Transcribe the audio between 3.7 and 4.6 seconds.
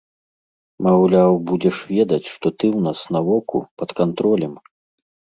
пад кантролем.